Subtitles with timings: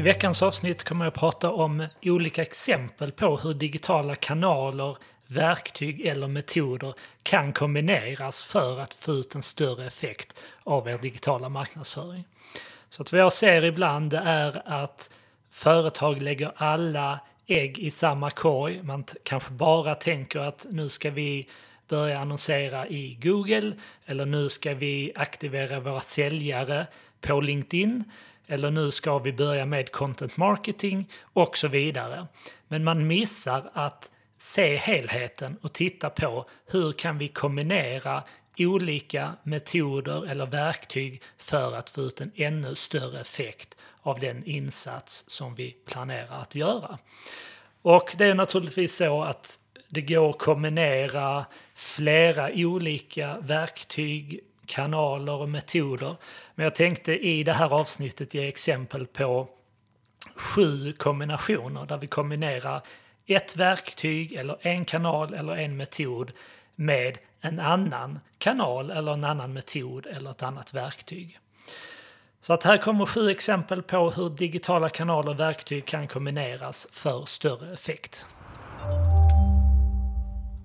[0.00, 4.96] I veckans avsnitt kommer jag att prata om olika exempel på hur digitala kanaler,
[5.26, 11.48] verktyg eller metoder kan kombineras för att få ut en större effekt av er digitala
[11.48, 12.24] marknadsföring.
[12.90, 15.10] Så att vad jag ser ibland är att
[15.50, 18.82] företag lägger alla ägg i samma korg.
[18.82, 21.48] Man kanske bara tänker att nu ska vi
[21.88, 23.72] börja annonsera i Google
[24.06, 26.86] eller nu ska vi aktivera våra säljare
[27.20, 28.04] på LinkedIn
[28.50, 32.26] eller nu ska vi börja med content marketing och så vidare.
[32.68, 38.22] Men man missar att se helheten och titta på hur kan vi kombinera
[38.58, 45.24] olika metoder eller verktyg för att få ut en ännu större effekt av den insats
[45.26, 46.98] som vi planerar att göra.
[47.82, 54.40] Och det är naturligtvis så att det går att kombinera flera olika verktyg,
[54.70, 56.16] kanaler och metoder.
[56.54, 59.48] Men jag tänkte i det här avsnittet ge exempel på
[60.34, 62.82] sju kombinationer där vi kombinerar
[63.26, 66.32] ett verktyg eller en kanal eller en metod
[66.74, 71.38] med en annan kanal eller en annan metod eller ett annat verktyg.
[72.42, 77.24] Så att här kommer sju exempel på hur digitala kanaler och verktyg kan kombineras för
[77.24, 78.26] större effekt.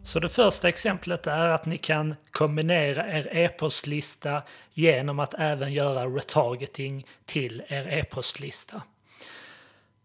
[0.05, 4.41] Så det första exemplet är att ni kan kombinera er e-postlista
[4.73, 8.81] genom att även göra retargeting till er e-postlista.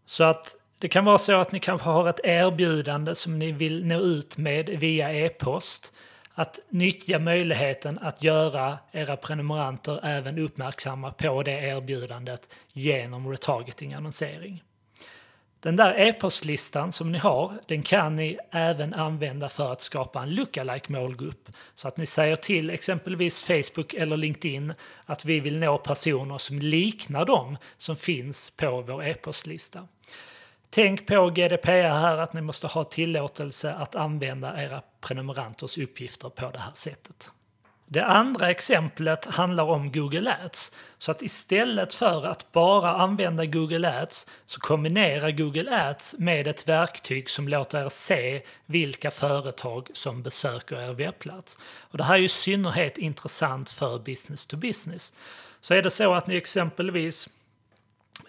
[0.05, 3.85] Så att det kan vara så att ni kanske har ett erbjudande som ni vill
[3.85, 5.93] nå ut med via e-post.
[6.33, 14.63] Att nyttja möjligheten att göra era prenumeranter även uppmärksamma på det erbjudandet genom retargeting-annonsering.
[15.61, 20.35] Den där e-postlistan som ni har, den kan ni även använda för att skapa en
[20.35, 21.49] lookalike målgrupp.
[21.75, 24.73] Så att ni säger till exempelvis Facebook eller LinkedIn
[25.05, 29.87] att vi vill nå personer som liknar dem som finns på vår e-postlista.
[30.69, 36.51] Tänk på GDPR här att ni måste ha tillåtelse att använda era prenumeranters uppgifter på
[36.51, 37.31] det här sättet.
[37.93, 40.71] Det andra exemplet handlar om Google Ads.
[40.97, 46.67] Så att istället för att bara använda Google Ads så kombinera Google Ads med ett
[46.67, 51.57] verktyg som låter er se vilka företag som besöker er webbplats.
[51.79, 55.13] Och det här är ju i synnerhet intressant för business to business.
[55.61, 57.29] Så är det så att ni exempelvis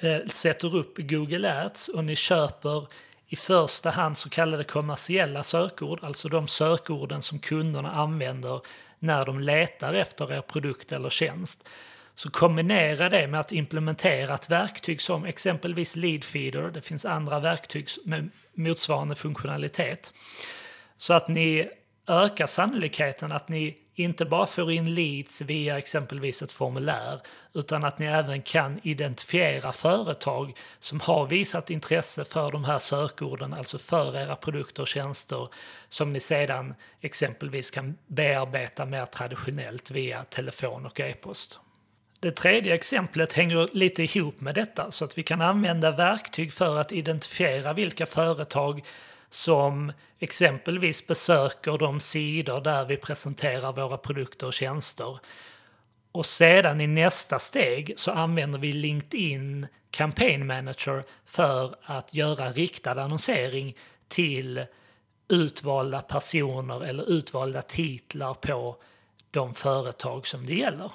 [0.00, 2.86] eh, sätter upp Google Ads och ni köper
[3.32, 8.60] i första hand så kallade kommersiella sökord, alltså de sökorden som kunderna använder
[8.98, 11.68] när de letar efter er produkt eller tjänst.
[12.14, 17.88] Så kombinera det med att implementera ett verktyg som exempelvis Leadfeeder, det finns andra verktyg
[18.04, 20.12] med motsvarande funktionalitet.
[20.96, 21.68] Så att ni
[22.06, 27.20] ökar sannolikheten att ni inte bara får in leads via exempelvis ett formulär
[27.54, 33.54] utan att ni även kan identifiera företag som har visat intresse för de här sökorden,
[33.54, 35.48] alltså för era produkter och tjänster
[35.88, 41.58] som ni sedan exempelvis kan bearbeta mer traditionellt via telefon och e-post.
[42.20, 46.78] Det tredje exemplet hänger lite ihop med detta så att vi kan använda verktyg för
[46.78, 48.82] att identifiera vilka företag
[49.32, 55.18] som exempelvis besöker de sidor där vi presenterar våra produkter och tjänster.
[56.12, 63.02] Och sedan i nästa steg så använder vi LinkedIn Campaign Manager för att göra riktad
[63.02, 63.76] annonsering
[64.08, 64.66] till
[65.28, 68.76] utvalda personer eller utvalda titlar på
[69.30, 70.92] de företag som det gäller.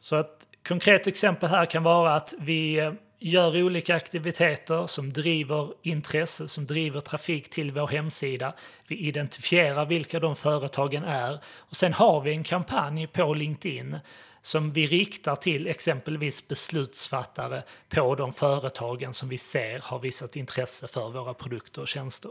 [0.00, 5.72] Så ett konkret exempel här kan vara att vi eh, gör olika aktiviteter som driver
[5.82, 8.54] intresse, som driver trafik till vår hemsida.
[8.86, 13.96] Vi identifierar vilka de företagen är och sen har vi en kampanj på LinkedIn
[14.42, 20.88] som vi riktar till exempelvis beslutsfattare på de företagen som vi ser har visat intresse
[20.88, 22.30] för våra produkter och tjänster.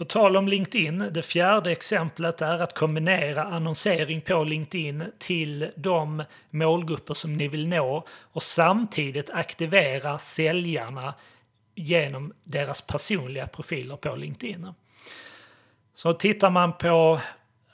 [0.00, 6.24] På tal om LinkedIn, det fjärde exemplet är att kombinera annonsering på LinkedIn till de
[6.50, 11.14] målgrupper som ni vill nå och samtidigt aktivera säljarna
[11.74, 14.68] genom deras personliga profiler på LinkedIn.
[15.94, 17.20] Så tittar man på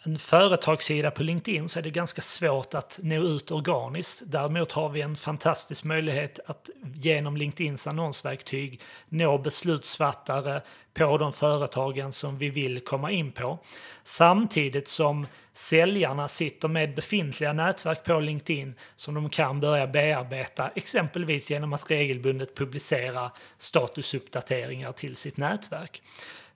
[0.06, 4.22] en företagssida på LinkedIn så är det ganska svårt att nå ut organiskt.
[4.26, 10.60] Däremot har vi en fantastisk möjlighet att genom LinkedIns annonsverktyg nå beslutsfattare
[10.94, 13.58] på de företagen som vi vill komma in på.
[14.04, 21.50] Samtidigt som säljarna sitter med befintliga nätverk på LinkedIn som de kan börja bearbeta, exempelvis
[21.50, 26.02] genom att regelbundet publicera statusuppdateringar till sitt nätverk.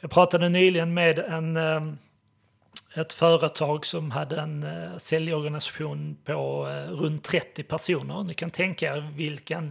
[0.01, 1.81] Jag pratade nyligen med en eh,
[2.95, 8.25] ett företag som hade en eh, säljorganisation på eh, runt 30 personer.
[8.25, 9.71] Ni kan tänka er vilken eh,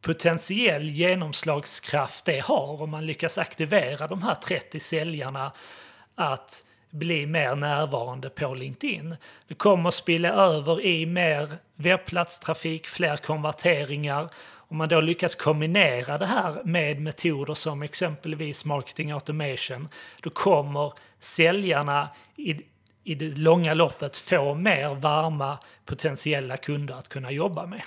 [0.00, 5.52] potentiell genomslagskraft det har om man lyckas aktivera de här 30 säljarna
[6.14, 9.16] att bli mer närvarande på LinkedIn.
[9.48, 14.30] Det kommer att spilla över i mer webbplatstrafik, fler konverteringar.
[14.70, 19.88] Om man då lyckas kombinera det här med metoder som exempelvis marketing automation,
[20.22, 22.56] då kommer säljarna i,
[23.04, 27.82] i det långa loppet få mer varma potentiella kunder att kunna jobba med.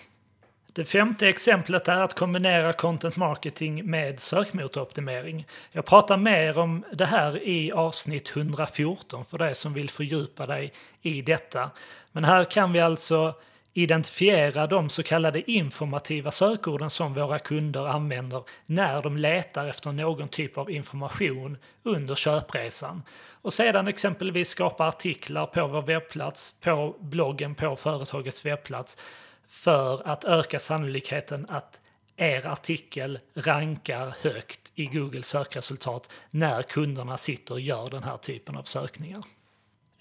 [0.74, 5.48] Det femte exemplet är att kombinera content marketing med sökmotoroptimering.
[5.72, 10.74] Jag pratar mer om det här i avsnitt 114 för dig som vill fördjupa dig
[11.02, 11.72] i detta.
[12.12, 13.34] Men här kan vi alltså
[13.74, 20.28] identifiera de så kallade informativa sökorden som våra kunder använder när de letar efter någon
[20.28, 23.04] typ av information under köpresan.
[23.42, 28.98] Och sedan exempelvis skapa artiklar på vår webbplats, på bloggen på företagets webbplats
[29.48, 31.82] för att öka sannolikheten att
[32.18, 38.58] er artikel rankar högt i Googles sökresultat när kunderna sitter och gör den här typen
[38.58, 39.24] av sökningar.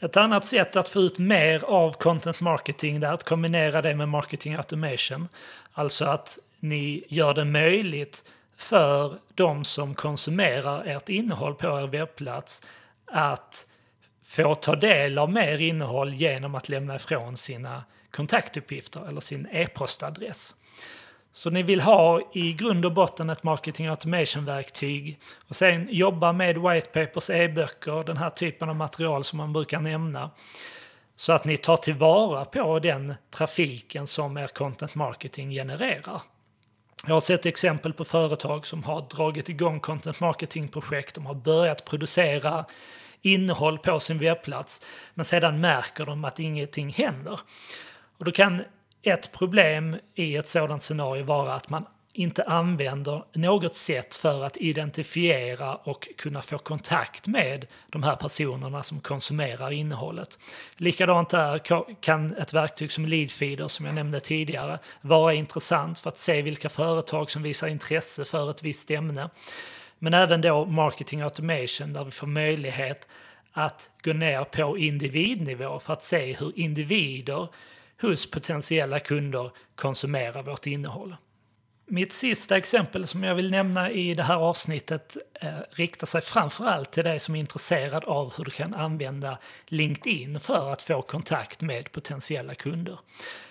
[0.03, 4.09] Ett annat sätt att få ut mer av content marketing är att kombinera det med
[4.09, 5.29] marketing automation.
[5.73, 8.25] Alltså att ni gör det möjligt
[8.57, 12.63] för de som konsumerar ert innehåll på er webbplats
[13.07, 13.67] att
[14.25, 20.55] få ta del av mer innehåll genom att lämna ifrån sina kontaktuppgifter eller sin e-postadress.
[21.33, 25.19] Så ni vill ha i grund och botten ett marketing automation-verktyg
[25.49, 29.81] och sen jobba med white papers, e-böcker, den här typen av material som man brukar
[29.81, 30.31] nämna.
[31.17, 36.23] Så att ni tar tillvara på den trafiken som er content marketing genererar.
[37.07, 41.85] Jag har sett exempel på företag som har dragit igång content marketing-projekt, de har börjat
[41.85, 42.65] producera
[43.23, 44.85] innehåll på sin webbplats,
[45.15, 47.41] men sedan märker de att ingenting händer.
[48.19, 48.63] Och då kan
[49.03, 54.57] ett problem i ett sådant scenario vara att man inte använder något sätt för att
[54.57, 60.39] identifiera och kunna få kontakt med de här personerna som konsumerar innehållet.
[60.77, 61.61] Likadant där
[62.01, 66.69] kan ett verktyg som Leadfeeder som jag nämnde tidigare vara intressant för att se vilka
[66.69, 69.31] företag som visar intresse för ett visst ämne.
[69.99, 73.09] Men även då marketing automation där vi får möjlighet
[73.53, 77.49] att gå ner på individnivå för att se hur individer
[78.03, 81.17] hos potentiella kunder konsumera vårt innehåll.
[81.87, 86.93] Mitt sista exempel som jag vill nämna i det här avsnittet eh, riktar sig framförallt
[86.93, 91.61] till dig som är intresserad av hur du kan använda LinkedIn för att få kontakt
[91.61, 92.99] med potentiella kunder.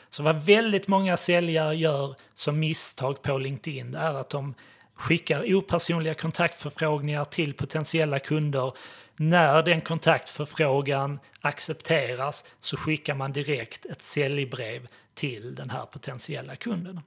[0.09, 4.53] Så vad väldigt många säljare gör som misstag på LinkedIn är att de
[4.95, 8.73] skickar opersonliga kontaktförfrågningar till potentiella kunder
[9.21, 17.01] när den kontaktförfrågan accepteras så skickar man direkt ett säljbrev till den här potentiella kunden.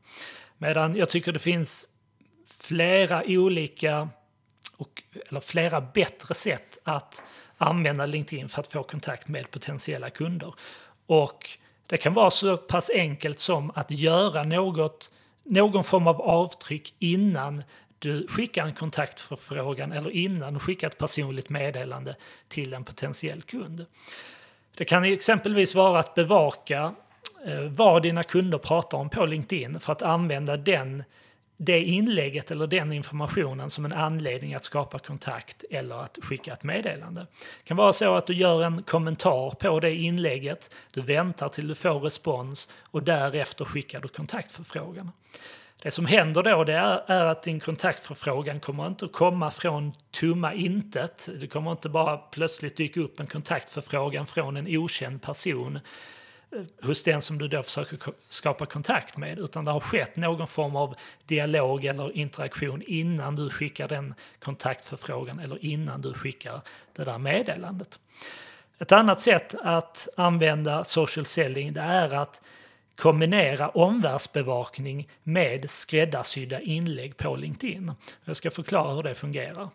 [0.58, 1.88] Medan jag tycker det finns
[2.60, 4.08] flera olika,
[4.76, 7.24] och, eller flera bättre sätt att
[7.58, 10.54] använda LinkedIn för att få kontakt med potentiella kunder.
[11.06, 11.50] Och
[11.86, 15.10] det kan vara så pass enkelt som att göra något,
[15.44, 17.62] någon form av avtryck innan
[17.98, 22.16] du skickar en kontaktförfrågan eller innan du skickar ett personligt meddelande
[22.48, 23.86] till en potentiell kund.
[24.76, 26.94] Det kan exempelvis vara att bevaka
[27.46, 31.04] eh, vad dina kunder pratar om på LinkedIn för att använda den,
[31.56, 36.62] det inlägget eller den informationen som en anledning att skapa kontakt eller att skicka ett
[36.62, 37.20] meddelande.
[37.20, 41.68] Det kan vara så att du gör en kommentar på det inlägget, du väntar till
[41.68, 45.10] du får respons och därefter skickar du kontaktförfrågan.
[45.84, 49.92] Det som händer då det är, är, att din kontaktförfrågan kommer inte att komma från
[50.10, 51.28] tomma intet.
[51.40, 55.78] Det kommer inte bara plötsligt dyka upp en kontaktförfrågan från en okänd person
[56.52, 57.98] eh, hos den som du då försöker
[58.28, 60.94] skapa kontakt med, utan det har skett någon form av
[61.26, 66.60] dialog eller interaktion innan du skickar den kontaktförfrågan eller innan du skickar
[66.92, 67.98] det där meddelandet.
[68.78, 72.40] Ett annat sätt att använda social selling det är att
[72.96, 77.92] kombinera omvärldsbevakning med skräddarsydda inlägg på LinkedIn.
[78.24, 79.68] Jag ska förklara hur det fungerar.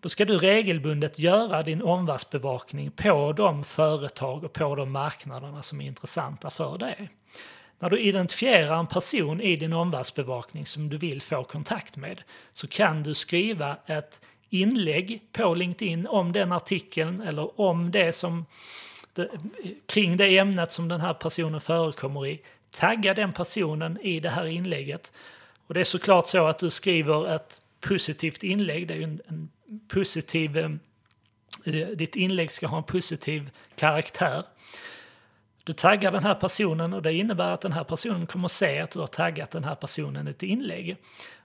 [0.00, 5.80] Då ska du regelbundet göra din omvärldsbevakning på de företag och på de marknaderna som
[5.80, 7.10] är intressanta för dig.
[7.78, 12.68] När du identifierar en person i din omvärldsbevakning som du vill få kontakt med så
[12.68, 14.20] kan du skriva ett
[14.50, 18.46] inlägg på LinkedIn om den artikeln eller om det som
[19.14, 19.28] det,
[19.86, 22.42] kring det ämnet som den här personen förekommer i.
[22.70, 25.12] Tagga den personen i det här inlägget.
[25.66, 28.88] Och det är såklart så att du skriver ett positivt inlägg.
[28.88, 29.50] Det är en, en
[29.88, 30.56] positiv...
[30.56, 30.70] Eh,
[31.96, 34.44] ditt inlägg ska ha en positiv karaktär.
[35.64, 38.78] Du taggar den här personen och det innebär att den här personen kommer att se
[38.78, 40.96] att du har taggat den här personen i ett inlägg.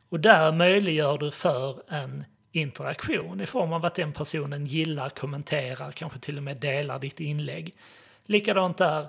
[0.09, 5.91] Och där möjliggör du för en interaktion i form av att den personen gillar, kommenterar,
[5.91, 7.75] kanske till och med delar ditt inlägg.
[8.25, 9.08] Likadant där,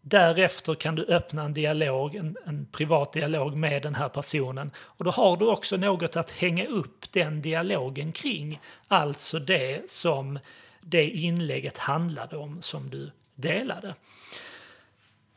[0.00, 5.04] därefter kan du öppna en dialog, en, en, privat dialog med den här personen och
[5.04, 8.60] då har du också något att hänga upp den dialogen kring.
[8.88, 10.38] Alltså det som
[10.80, 13.94] det inlägget handlade om som du delade.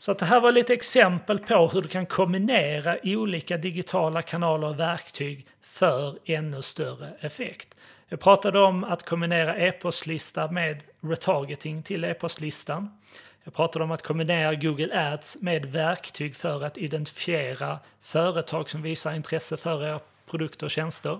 [0.03, 4.67] Så att det här var lite exempel på hur du kan kombinera olika digitala kanaler
[4.67, 7.75] och verktyg för ännu större effekt.
[8.07, 12.97] Jag pratade om att kombinera e-postlista med retargeting till e-postlistan.
[13.43, 19.13] Jag pratade om att kombinera Google Ads med verktyg för att identifiera företag som visar
[19.13, 21.19] intresse för era produkter och tjänster.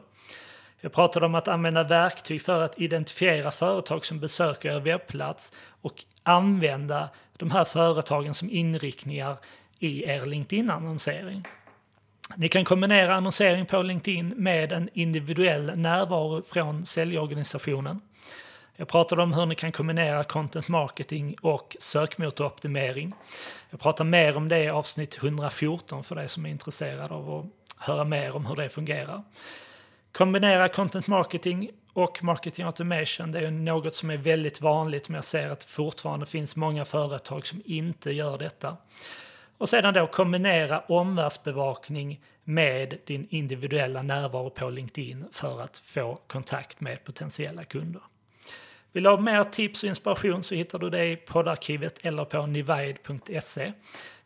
[0.81, 6.03] Jag pratade om att använda verktyg för att identifiera företag som besöker er webbplats och
[6.23, 7.09] använda
[7.43, 9.37] de här företagen som inriktningar
[9.79, 11.47] i er LinkedIn-annonsering.
[12.35, 18.01] Ni kan kombinera annonsering på LinkedIn med en individuell närvaro från säljorganisationen.
[18.75, 23.13] Jag pratade om hur ni kan kombinera content marketing och sökmotoroptimering.
[23.69, 27.45] Jag pratar mer om det i avsnitt 114 för dig som är intresserad av att
[27.77, 29.23] höra mer om hur det fungerar.
[30.13, 35.25] Kombinera content marketing och marketing automation, det är något som är väldigt vanligt men jag
[35.25, 38.77] ser att det fortfarande finns många företag som inte gör detta.
[39.57, 46.81] Och sedan då kombinera omvärldsbevakning med din individuella närvaro på LinkedIn för att få kontakt
[46.81, 48.01] med potentiella kunder.
[48.91, 52.45] Vill du ha mer tips och inspiration så hittar du det i poddarkivet eller på
[52.45, 53.73] nivide.se.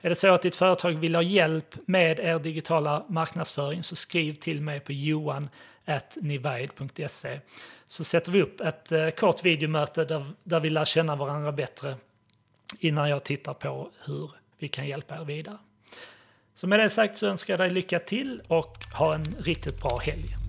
[0.01, 4.33] Är det så att ditt företag vill ha hjälp med er digitala marknadsföring så skriv
[4.33, 5.49] till mig på johan
[6.15, 7.39] nivaid.se
[7.87, 11.95] så sätter vi upp ett eh, kort videomöte där, där vi lär känna varandra bättre
[12.79, 15.57] innan jag tittar på hur vi kan hjälpa er vidare.
[16.55, 19.97] Så med det sagt så önskar jag dig lycka till och ha en riktigt bra
[19.97, 20.46] helg.